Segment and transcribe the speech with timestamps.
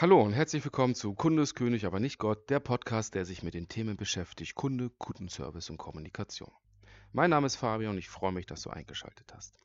[0.00, 3.54] Hallo und herzlich willkommen zu Kunde König, aber nicht Gott, der Podcast, der sich mit
[3.54, 6.52] den Themen beschäftigt, Kunde, Kundenservice und Kommunikation.
[7.10, 9.58] Mein Name ist Fabian und ich freue mich, dass du eingeschaltet hast.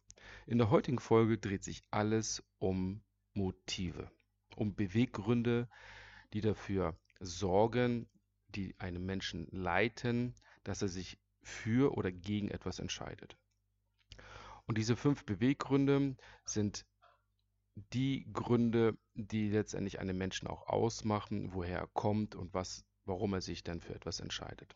[0.47, 3.03] In der heutigen Folge dreht sich alles um
[3.35, 4.09] Motive,
[4.55, 5.69] um Beweggründe,
[6.33, 8.09] die dafür sorgen,
[8.47, 13.37] die einen Menschen leiten, dass er sich für oder gegen etwas entscheidet.
[14.65, 16.87] Und diese fünf Beweggründe sind
[17.93, 23.41] die Gründe, die letztendlich einen Menschen auch ausmachen, woher er kommt und was, warum er
[23.41, 24.75] sich dann für etwas entscheidet.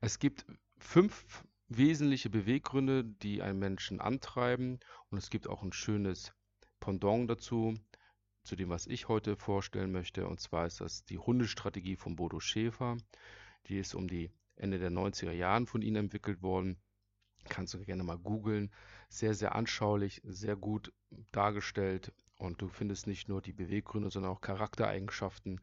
[0.00, 0.44] Es gibt
[0.78, 4.80] fünf wesentliche Beweggründe, die einen Menschen antreiben
[5.10, 6.32] und es gibt auch ein schönes
[6.80, 7.78] Pendant dazu,
[8.42, 10.26] zu dem, was ich heute vorstellen möchte.
[10.28, 12.98] Und zwar ist das die Hundestrategie von Bodo Schäfer.
[13.68, 16.76] Die ist um die Ende der 90er Jahren von ihm entwickelt worden.
[17.48, 18.70] Kannst du gerne mal googeln.
[19.08, 20.92] Sehr, sehr anschaulich, sehr gut
[21.32, 22.12] dargestellt.
[22.36, 25.60] Und du findest nicht nur die Beweggründe, sondern auch Charaktereigenschaften,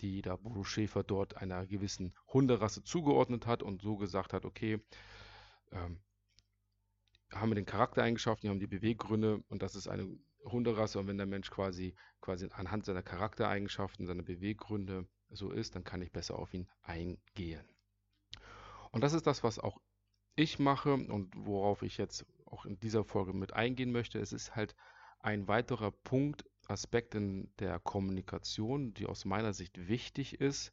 [0.00, 4.80] die da Bodo Schäfer dort einer gewissen Hunderasse zugeordnet hat und so gesagt hat, okay,
[5.72, 6.00] ähm,
[7.32, 10.08] haben wir den Charaktereigenschaften, wir haben die Beweggründe und das ist eine
[10.44, 15.84] Hunderasse und wenn der Mensch quasi, quasi anhand seiner Charaktereigenschaften, seiner Beweggründe so ist, dann
[15.84, 17.64] kann ich besser auf ihn eingehen.
[18.90, 19.80] Und das ist das, was auch
[20.40, 24.18] ich mache und worauf ich jetzt auch in dieser Folge mit eingehen möchte.
[24.18, 24.74] Es ist halt
[25.20, 30.72] ein weiterer Punkt, Aspekt in der Kommunikation, die aus meiner Sicht wichtig ist,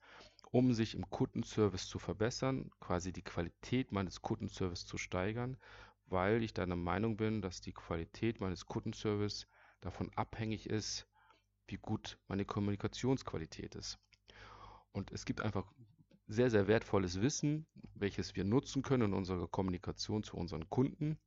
[0.52, 5.58] um sich im Kundenservice zu verbessern, quasi die Qualität meines Kundenservice zu steigern,
[6.06, 9.48] weil ich deiner Meinung bin, dass die Qualität meines Kundenservice
[9.82, 11.08] davon abhängig ist,
[11.68, 14.00] wie gut meine Kommunikationsqualität ist.
[14.94, 15.70] Und es gibt einfach
[16.28, 21.18] sehr, sehr wertvolles Wissen, welches wir nutzen können in unserer Kommunikation zu unseren Kunden.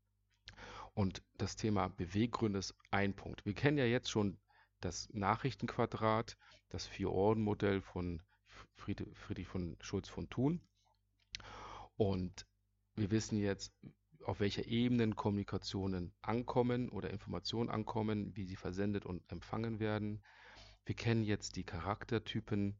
[0.95, 3.45] Und das Thema Beweggründe ist ein Punkt.
[3.45, 4.39] Wir kennen ja jetzt schon
[4.81, 6.37] das Nachrichtenquadrat,
[6.69, 8.23] das Vier-Orden-Modell von
[8.77, 10.61] Friedrich von Schulz von Thun.
[11.97, 12.47] Und
[12.97, 13.73] wir wissen jetzt,
[14.25, 20.23] auf welcher Ebene Kommunikationen ankommen oder Informationen ankommen, wie sie versendet und empfangen werden.
[20.85, 22.79] Wir kennen jetzt die Charaktertypen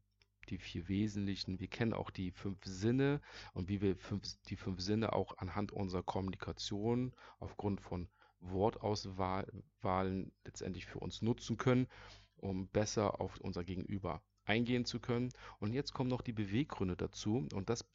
[0.51, 1.59] die vier wesentlichen.
[1.59, 3.21] Wir kennen auch die fünf Sinne
[3.53, 8.07] und wie wir fünf, die fünf Sinne auch anhand unserer Kommunikation aufgrund von
[8.39, 11.87] Wortauswahlen letztendlich für uns nutzen können,
[12.35, 15.29] um besser auf unser Gegenüber eingehen zu können.
[15.59, 17.85] Und jetzt kommen noch die Beweggründe dazu und das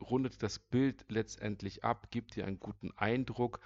[0.00, 3.60] rundet das Bild letztendlich ab, gibt dir einen guten Eindruck,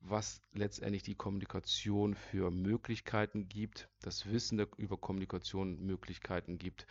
[0.00, 6.86] was letztendlich die Kommunikation für Möglichkeiten gibt, das Wissen über Kommunikation Möglichkeiten gibt,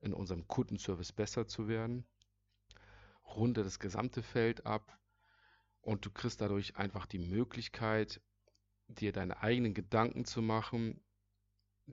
[0.00, 2.06] in unserem Kundenservice besser zu werden.
[3.24, 4.98] Runde das gesamte Feld ab
[5.80, 8.20] und du kriegst dadurch einfach die Möglichkeit,
[8.88, 11.00] dir deine eigenen Gedanken zu machen,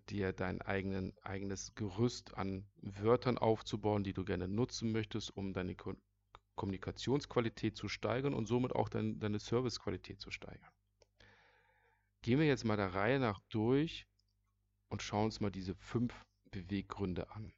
[0.10, 5.76] dir dein eigenen, eigenes Gerüst an Wörtern aufzubauen, die du gerne nutzen möchtest, um deine
[5.76, 5.94] Ko
[6.56, 10.72] Kommunikationsqualität zu steigern und somit auch dein, deine Servicequalität zu steigern.
[12.22, 14.08] Gehen wir jetzt mal der Reihe nach durch
[14.88, 17.52] und schauen uns mal diese fünf Beweggründe an.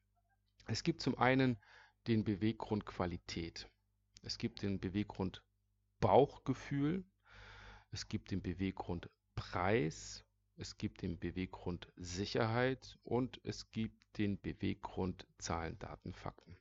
[0.67, 1.57] Es gibt zum einen
[2.07, 3.69] den Beweggrund Qualität.
[4.21, 5.41] Es gibt den Beweggrund
[6.01, 7.05] Bauchgefühl.
[7.91, 10.25] Es gibt den Beweggrund Preis.
[10.57, 16.57] Es gibt den Beweggrund Sicherheit und es gibt den Beweggrund Zahlen, Daten, Fakten.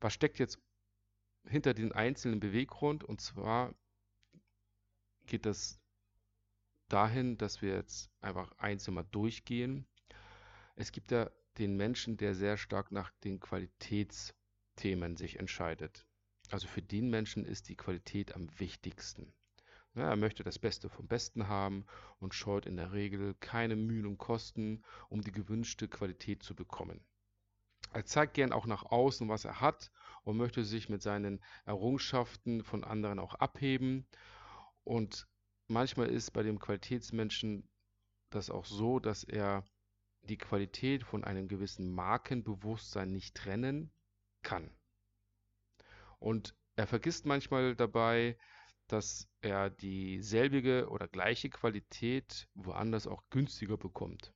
[0.00, 0.58] Was steckt jetzt
[1.46, 3.04] hinter den einzelnen Beweggrund?
[3.04, 3.74] Und zwar
[5.26, 5.80] geht das
[6.88, 9.86] dahin, dass wir jetzt einfach einzeln mal durchgehen.
[10.74, 16.06] Es gibt da den Menschen, der sehr stark nach den Qualitätsthemen sich entscheidet.
[16.50, 19.32] Also für den Menschen ist die Qualität am wichtigsten.
[19.94, 21.86] Ja, er möchte das Beste vom Besten haben
[22.18, 27.04] und scheut in der Regel keine Mühen und Kosten, um die gewünschte Qualität zu bekommen.
[27.92, 29.92] Er zeigt gern auch nach außen, was er hat
[30.24, 34.04] und möchte sich mit seinen Errungenschaften von anderen auch abheben.
[34.82, 35.28] Und
[35.68, 37.68] manchmal ist bei dem Qualitätsmenschen
[38.30, 39.64] das auch so, dass er
[40.28, 43.92] die Qualität von einem gewissen Markenbewusstsein nicht trennen
[44.42, 44.70] kann.
[46.18, 48.38] Und er vergisst manchmal dabei,
[48.86, 54.34] dass er dieselbige oder gleiche Qualität woanders auch günstiger bekommt.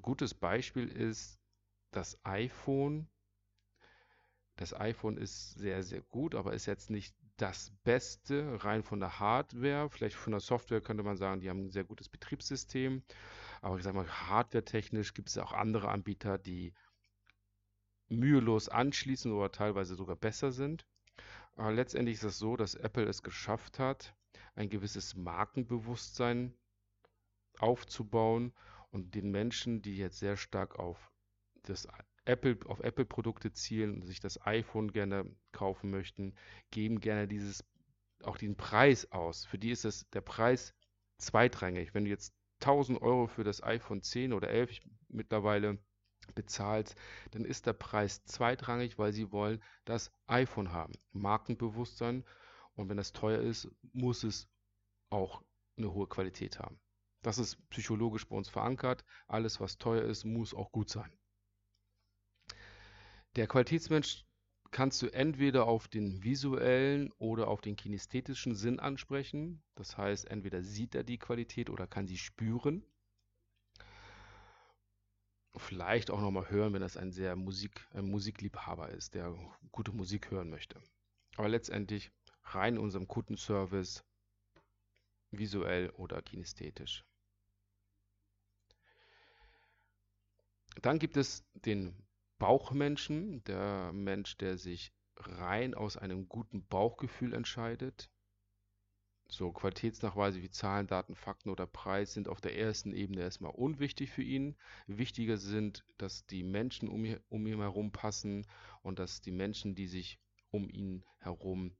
[0.00, 1.40] Gutes Beispiel ist
[1.90, 3.08] das iPhone.
[4.56, 9.18] Das iPhone ist sehr, sehr gut, aber ist jetzt nicht das Beste rein von der
[9.18, 9.90] Hardware.
[9.90, 13.02] Vielleicht von der Software könnte man sagen, die haben ein sehr gutes Betriebssystem.
[13.60, 16.72] Aber ich sage mal, hardware-technisch gibt es auch andere Anbieter, die
[18.08, 20.86] mühelos anschließen oder teilweise sogar besser sind.
[21.56, 24.14] Aber letztendlich ist es so, dass Apple es geschafft hat,
[24.54, 26.54] ein gewisses Markenbewusstsein
[27.58, 28.52] aufzubauen
[28.90, 31.10] Und den Menschen, die jetzt sehr stark auf
[31.62, 31.88] das
[32.24, 36.34] Apple, auf Apple-Produkte zielen und sich das iPhone gerne kaufen möchten,
[36.70, 37.64] geben gerne dieses,
[38.22, 39.44] auch den Preis aus.
[39.44, 40.74] Für die ist das der Preis
[41.18, 41.94] zweitrangig.
[41.94, 44.78] Wenn du jetzt 1000 Euro für das iPhone 10 oder 11
[45.08, 45.78] mittlerweile
[46.34, 46.94] bezahlst,
[47.32, 50.94] dann ist der Preis zweitrangig, weil sie wollen das iPhone haben.
[51.10, 52.24] Markenbewusstsein.
[52.74, 54.48] Und wenn das teuer ist, muss es
[55.10, 55.42] auch
[55.76, 56.80] eine hohe Qualität haben.
[57.22, 59.04] Das ist psychologisch bei uns verankert.
[59.26, 61.12] Alles, was teuer ist, muss auch gut sein.
[63.36, 64.26] Der Qualitätsmensch
[64.72, 69.62] kannst du entweder auf den visuellen oder auf den kinästhetischen Sinn ansprechen.
[69.74, 72.84] Das heißt, entweder sieht er die Qualität oder kann sie spüren.
[75.56, 79.34] Vielleicht auch nochmal hören, wenn das ein sehr Musik, ein Musikliebhaber ist, der
[79.70, 80.82] gute Musik hören möchte.
[81.36, 82.10] Aber letztendlich
[82.44, 84.04] rein in unserem Kundenservice
[85.30, 87.04] visuell oder kinästhetisch.
[90.80, 91.94] Dann gibt es den
[92.42, 98.10] Bauchmenschen, der Mensch, der sich rein aus einem guten Bauchgefühl entscheidet.
[99.28, 104.10] So Qualitätsnachweise wie Zahlen, Daten, Fakten oder Preis sind auf der ersten Ebene erstmal unwichtig
[104.10, 104.56] für ihn.
[104.88, 108.44] Wichtiger sind, dass die Menschen um, um ihn herum passen
[108.82, 110.18] und dass die Menschen, die sich
[110.50, 111.76] um ihn herum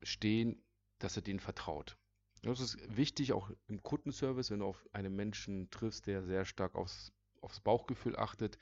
[0.00, 0.64] stehen,
[1.00, 1.98] dass er denen vertraut.
[2.40, 6.74] Das ist wichtig, auch im Kundenservice, wenn du auf einen Menschen triffst, der sehr stark
[6.74, 7.12] aufs,
[7.46, 8.58] aufs Bauchgefühl achtet,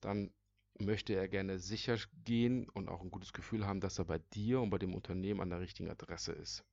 [0.00, 0.32] dann
[0.78, 4.60] möchte er gerne sicher gehen und auch ein gutes Gefühl haben, dass er bei dir
[4.60, 6.64] und bei dem Unternehmen an der richtigen Adresse ist.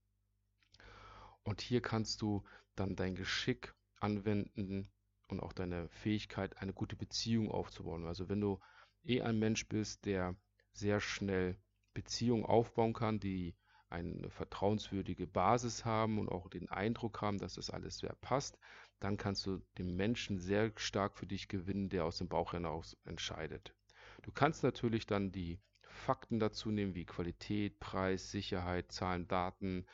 [1.44, 2.44] Und hier kannst du
[2.76, 4.90] dann dein Geschick anwenden
[5.28, 8.06] und auch deine Fähigkeit, eine gute Beziehung aufzubauen.
[8.06, 8.60] Also wenn du
[9.04, 10.36] eh ein Mensch bist, der
[10.72, 11.58] sehr schnell
[11.94, 13.56] Beziehungen aufbauen kann, die
[13.94, 18.58] eine vertrauenswürdige Basis haben und auch den Eindruck haben, dass das alles sehr passt,
[19.00, 22.98] dann kannst du den Menschen sehr stark für dich gewinnen, der aus dem Bauch hinaus
[23.06, 23.76] entscheidet.
[24.24, 29.86] Du kannst natürlich dann die Fakten dazu nehmen, wie Qualität, Preis, Sicherheit, Zahlen, Daten,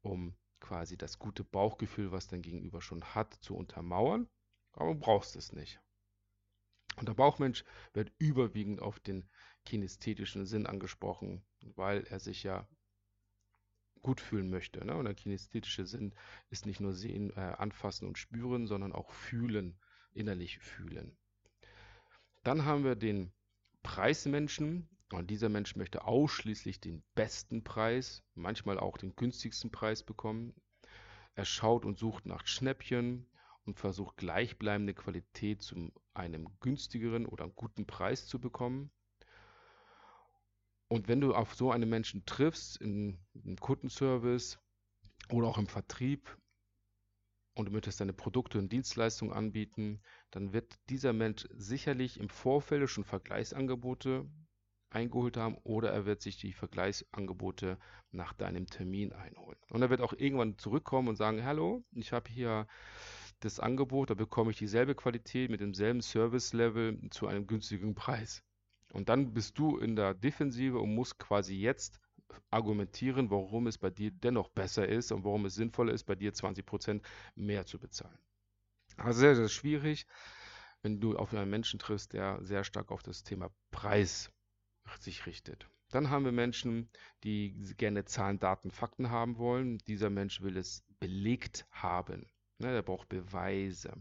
[0.00, 4.28] um quasi das gute Bauchgefühl, was dein Gegenüber schon hat, zu untermauern,
[4.72, 5.80] aber du brauchst es nicht.
[6.96, 7.64] Und der Bauchmensch
[7.94, 9.28] wird überwiegend auf den
[9.64, 11.42] kinästhetischen Sinn angesprochen,
[11.74, 12.68] weil er sich ja
[14.02, 14.84] gut fühlen möchte.
[14.84, 14.96] Ne?
[14.96, 16.14] Und der kinästhetische Sinn
[16.50, 19.78] ist nicht nur sehen, äh, anfassen und spüren, sondern auch fühlen,
[20.12, 21.16] innerlich fühlen.
[22.42, 23.32] Dann haben wir den
[23.82, 24.88] Preismenschen.
[25.12, 30.54] Und dieser Mensch möchte ausschließlich den besten Preis, manchmal auch den günstigsten Preis bekommen.
[31.34, 33.26] Er schaut und sucht nach Schnäppchen
[33.64, 38.92] und versucht gleichbleibende Qualität zu einem günstigeren oder guten Preis zu bekommen.
[40.92, 43.16] Und wenn du auf so einen Menschen triffst, im
[43.60, 44.58] Kundenservice
[45.30, 46.36] oder auch im Vertrieb,
[47.54, 50.00] und du möchtest deine Produkte und Dienstleistungen anbieten,
[50.30, 54.28] dann wird dieser Mensch sicherlich im Vorfeld schon Vergleichsangebote
[54.90, 57.78] eingeholt haben oder er wird sich die Vergleichsangebote
[58.10, 59.58] nach deinem Termin einholen.
[59.70, 62.66] Und er wird auch irgendwann zurückkommen und sagen, hallo, ich habe hier
[63.38, 68.42] das Angebot, da bekomme ich dieselbe Qualität mit demselben Service-Level zu einem günstigen Preis.
[68.92, 72.00] Und dann bist du in der Defensive und musst quasi jetzt
[72.50, 76.32] argumentieren, warum es bei dir dennoch besser ist und warum es sinnvoller ist, bei dir
[76.32, 77.02] 20%
[77.34, 78.18] mehr zu bezahlen.
[78.96, 80.06] Also sehr, sehr schwierig,
[80.82, 84.30] wenn du auf einen Menschen triffst, der sehr stark auf das Thema Preis
[84.98, 85.68] sich richtet.
[85.90, 86.88] Dann haben wir Menschen,
[87.24, 89.78] die gerne Zahlen, Daten, Fakten haben wollen.
[89.78, 92.26] Dieser Mensch will es belegt haben.
[92.58, 93.92] Ne, der braucht Beweise.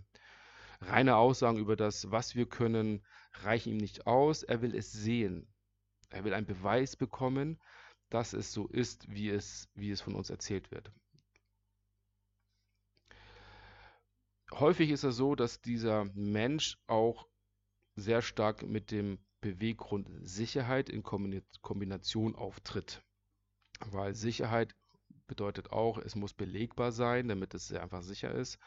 [0.81, 4.43] Reine Aussagen über das, was wir können, reichen ihm nicht aus.
[4.43, 5.47] Er will es sehen.
[6.09, 7.59] Er will einen Beweis bekommen,
[8.09, 10.91] dass es so ist, wie es, wie es von uns erzählt wird.
[14.51, 17.27] Häufig ist es so, dass dieser Mensch auch
[17.95, 23.03] sehr stark mit dem Beweggrund Sicherheit in Kombination auftritt.
[23.79, 24.75] Weil Sicherheit
[25.27, 28.57] bedeutet auch, es muss belegbar sein, damit es sehr einfach sicher ist.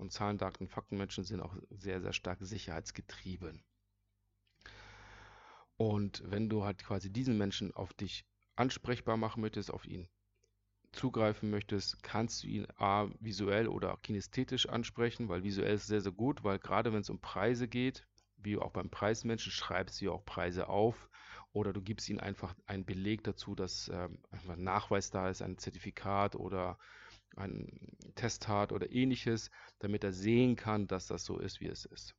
[0.00, 3.62] Und Zahlen, Daten, Faktenmenschen sind auch sehr, sehr stark sicherheitsgetrieben.
[5.76, 8.24] Und wenn du halt quasi diesen Menschen auf dich
[8.56, 10.08] ansprechbar machen möchtest, auf ihn
[10.92, 16.12] zugreifen möchtest, kannst du ihn A, visuell oder kinästhetisch ansprechen, weil visuell ist sehr, sehr
[16.12, 18.06] gut, weil gerade wenn es um Preise geht,
[18.38, 21.10] wie auch beim Preismenschen, schreibst du auch Preise auf
[21.52, 25.42] oder du gibst ihm einfach einen Beleg dazu, dass ähm, einfach ein Nachweis da ist,
[25.42, 26.78] ein Zertifikat oder
[27.36, 32.14] ein Testat oder ähnliches, damit er sehen kann, dass das so ist, wie es ist.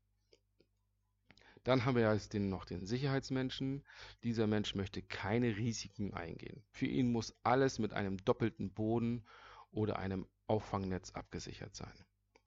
[1.64, 3.84] Dann haben wir jetzt den, noch den Sicherheitsmenschen.
[4.24, 6.64] Dieser Mensch möchte keine Risiken eingehen.
[6.72, 9.24] Für ihn muss alles mit einem doppelten Boden
[9.72, 11.94] oder einem Auffangnetz abgesichert sein.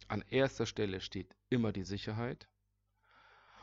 [0.08, 2.48] An erster Stelle steht immer die Sicherheit.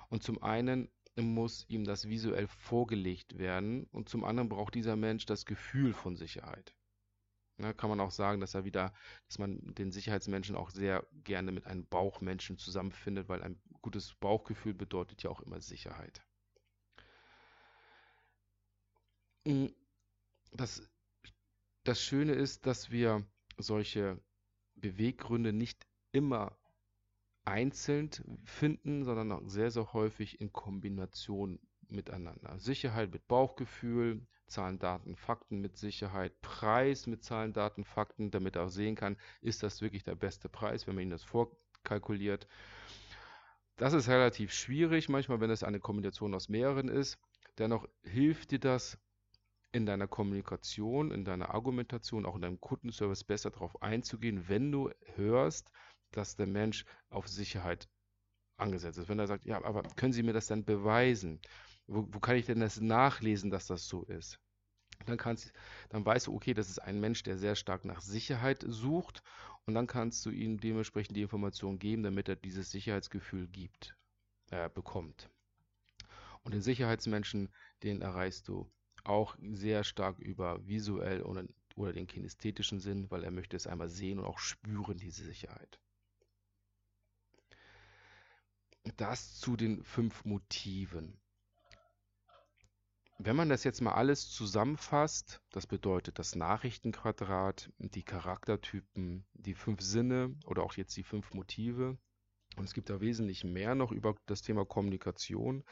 [0.09, 5.25] Und zum einen muss ihm das visuell vorgelegt werden und zum anderen braucht dieser Mensch
[5.25, 6.73] das Gefühl von Sicherheit.
[7.61, 8.93] Ja, kann man auch sagen, dass er wieder,
[9.27, 14.73] dass man den Sicherheitsmenschen auch sehr gerne mit einem Bauchmenschen zusammenfindet, weil ein gutes Bauchgefühl
[14.73, 16.21] bedeutet ja auch immer Sicherheit.
[19.45, 19.73] Hm,
[20.53, 20.81] das,
[21.83, 23.25] das Schöne ist, dass wir
[23.57, 24.19] solche
[24.75, 26.57] Beweggründe nicht immer
[27.45, 28.09] einzeln
[28.45, 31.59] finden, sondern auch sehr, sehr häufig in Kombination
[31.91, 32.59] miteinander.
[32.59, 38.65] Sicherheit mit Bauchgefühl, Zahlen, Daten, Fakten mit Sicherheit, Preis mit Zahlen, Daten, Fakten, damit er
[38.65, 42.47] auch sehen kann, ist das wirklich der beste Preis, wenn man ihn das vorkalkuliert.
[43.77, 47.17] Das ist relativ schwierig, manchmal, wenn es eine Kombination aus mehreren ist.
[47.57, 48.97] Dennoch hilft dir das
[49.71, 54.91] in deiner Kommunikation, in deiner Argumentation, auch in deinem Kundenservice besser darauf einzugehen, wenn du
[55.15, 55.71] hörst,
[56.11, 57.87] dass der Mensch auf Sicherheit
[58.57, 59.09] angesetzt ist.
[59.09, 61.39] Wenn er sagt, ja, aber können Sie mir das dann beweisen?
[61.87, 64.39] Wo, wo kann ich denn das nachlesen, dass das so ist?
[65.05, 65.53] Dann, kannst,
[65.89, 69.23] dann weißt du, okay, das ist ein Mensch, der sehr stark nach Sicherheit sucht
[69.65, 73.95] und dann kannst du ihm dementsprechend die Information geben, damit er dieses Sicherheitsgefühl gibt,
[74.51, 75.29] äh, bekommt.
[76.43, 77.49] Und den Sicherheitsmenschen,
[77.83, 78.71] den erreichst du
[79.03, 81.45] auch sehr stark über visuell oder,
[81.75, 85.79] oder den kinästhetischen Sinn, weil er möchte es einmal sehen und auch spüren, diese Sicherheit.
[88.97, 91.20] Das zu den fünf Motiven.
[93.23, 99.81] Wenn man das jetzt mal alles zusammenfasst, das bedeutet das Nachrichtenquadrat, die Charaktertypen, die fünf
[99.81, 101.99] Sinne oder auch jetzt die fünf Motive,
[102.55, 105.63] und es gibt da wesentlich mehr noch über das Thema Kommunikation,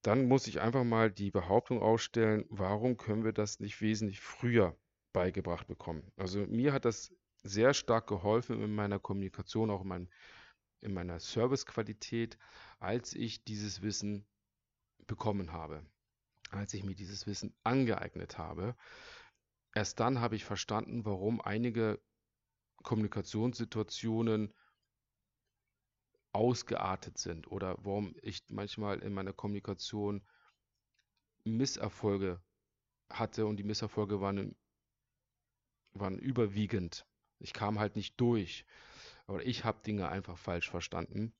[0.00, 4.74] dann muss ich einfach mal die Behauptung aufstellen, warum können wir das nicht wesentlich früher
[5.12, 6.10] beigebracht bekommen?
[6.16, 7.12] Also mir hat das
[7.42, 10.10] sehr stark geholfen in meiner Kommunikation, auch in, mein,
[10.80, 12.38] in meiner Servicequalität,
[12.78, 14.26] als ich dieses Wissen
[15.06, 15.84] bekommen habe,
[16.50, 18.76] als ich mir dieses Wissen angeeignet habe.
[19.74, 22.00] Erst dann habe ich verstanden, warum einige
[22.82, 24.54] Kommunikationssituationen
[26.32, 30.26] ausgeartet sind oder warum ich manchmal in meiner Kommunikation
[31.44, 32.42] Misserfolge
[33.10, 34.56] hatte und die Misserfolge waren,
[35.92, 37.06] waren überwiegend.
[37.38, 38.64] Ich kam halt nicht durch.
[39.26, 41.34] Aber ich habe Dinge einfach falsch verstanden.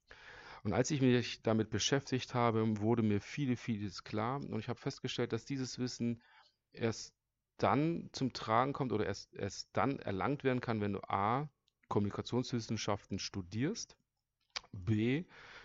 [0.69, 4.37] Und als ich mich damit beschäftigt habe, wurde mir viele, vieles klar.
[4.37, 6.21] Und ich habe festgestellt, dass dieses Wissen
[6.73, 7.15] erst
[7.57, 11.49] dann zum Tragen kommt oder erst, erst dann erlangt werden kann, wenn du A,
[11.89, 13.97] Kommunikationswissenschaften studierst
[14.73, 15.25] B,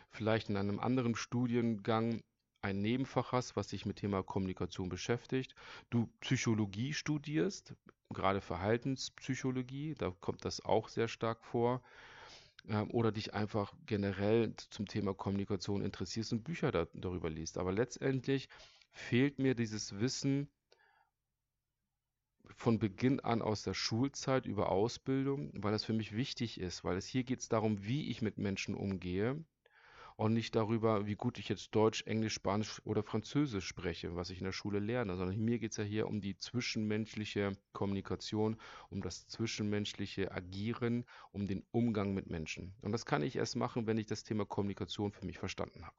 [0.10, 2.22] vielleicht in einem anderen Studiengang
[2.62, 5.54] ein Nebenfach hast, was sich mit Thema Kommunikation beschäftigt,
[5.90, 7.76] du Psychologie studierst,
[8.10, 11.82] gerade Verhaltenspsychologie, da kommt das auch sehr stark vor,
[12.90, 17.58] oder dich einfach generell zum Thema Kommunikation interessierst und Bücher da, darüber liest.
[17.58, 18.48] Aber letztendlich
[18.92, 20.50] fehlt mir dieses Wissen
[22.56, 26.98] von Beginn an aus der Schulzeit über Ausbildung, weil das für mich wichtig ist, weil
[26.98, 29.44] es hier geht es darum, wie ich mit Menschen umgehe
[30.16, 34.40] und nicht darüber, wie gut ich jetzt Deutsch, Englisch, Spanisch oder Französisch spreche, was ich
[34.40, 38.58] in der Schule lerne, sondern mir geht es ja hier um die zwischenmenschliche Kommunikation,
[38.90, 42.76] um das zwischenmenschliche Agieren, um den Umgang mit Menschen.
[42.82, 45.96] Und das kann ich erst machen, wenn ich das Thema Kommunikation für mich verstanden habe.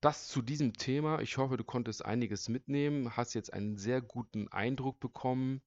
[0.00, 1.20] Das zu diesem Thema.
[1.20, 5.60] Ich hoffe, du konntest einiges mitnehmen, hast jetzt einen sehr guten Eindruck bekommen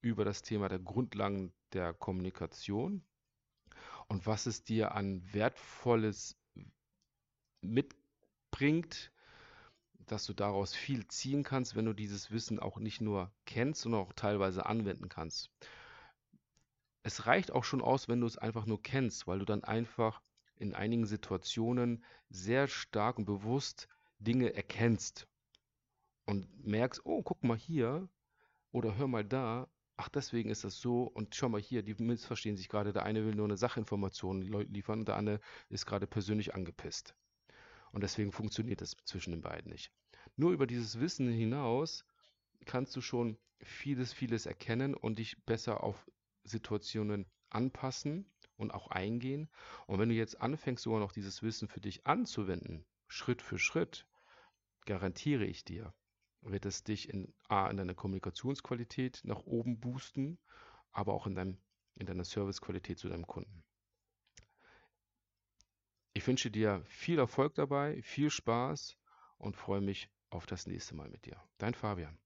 [0.00, 3.04] über das Thema der Grundlagen der Kommunikation
[4.12, 6.36] und was es dir an Wertvolles
[7.62, 9.10] mitbringt,
[10.00, 14.02] dass du daraus viel ziehen kannst, wenn du dieses Wissen auch nicht nur kennst, sondern
[14.02, 15.50] auch teilweise anwenden kannst.
[17.02, 20.20] Es reicht auch schon aus, wenn du es einfach nur kennst, weil du dann einfach
[20.56, 23.88] in einigen Situationen sehr stark und bewusst
[24.18, 25.26] Dinge erkennst
[26.26, 28.10] und merkst, oh, guck mal hier
[28.72, 29.70] oder hör mal da,
[30.02, 33.24] ach, deswegen ist das so und schau mal hier, die missverstehen sich gerade, der eine
[33.24, 37.14] will nur eine Sachinformation liefern und der andere ist gerade persönlich angepisst.
[37.92, 39.92] Und deswegen funktioniert das zwischen den beiden nicht.
[40.34, 42.04] Nur über dieses Wissen hinaus
[42.64, 46.10] kannst du schon vieles, vieles erkennen und dich besser auf
[46.42, 49.48] Situationen anpassen und auch eingehen.
[49.86, 54.04] Und wenn du jetzt anfängst, sogar noch dieses Wissen für dich anzuwenden, Schritt für Schritt,
[54.84, 55.94] garantiere ich dir,
[56.42, 60.38] wird es dich in A, in deiner Kommunikationsqualität nach oben boosten,
[60.90, 61.58] aber auch in, deinem,
[61.94, 63.64] in deiner Servicequalität zu deinem Kunden.
[66.14, 68.98] Ich wünsche dir viel Erfolg dabei, viel Spaß
[69.38, 71.42] und freue mich auf das nächste Mal mit dir.
[71.58, 72.18] Dein Fabian.